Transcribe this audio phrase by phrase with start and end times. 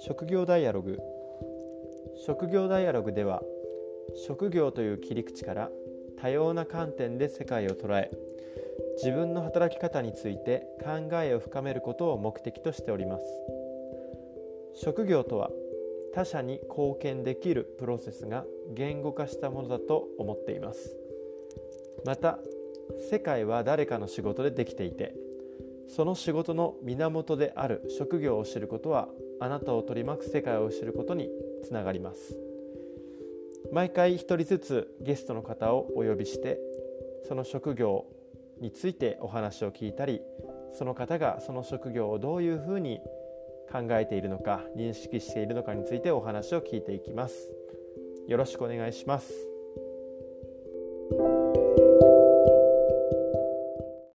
[0.00, 0.98] 職業ダイアログ。
[2.24, 3.42] 職業ダイアログでは
[4.26, 5.70] 職業という切り口から
[6.20, 8.10] 多様な観点で世界を捉え
[8.96, 13.24] 自分の働き方について考えを深めることを目的としております。
[14.74, 15.50] 職業とは
[16.14, 18.44] 他者に貢献できるプロセスが
[18.74, 20.96] 言語化したものだと思っています。
[22.04, 22.38] また
[23.10, 25.14] 世界は誰かの仕事でできていて
[25.88, 29.08] その仕事の源である職業を知ることは
[29.40, 31.28] あなたを取り巻く世界を知ることに
[31.64, 32.38] つながります。
[33.72, 36.58] 毎回一人ずつゲストの方をお呼びして
[37.26, 38.06] その職業
[38.60, 40.20] についてお話を聞いたり
[40.78, 43.00] その方がその職業をどういうふうに
[43.70, 47.34] 考えているのか認識しているのかについてお話を聞いていきます。
[48.26, 49.57] よろしくお願いします。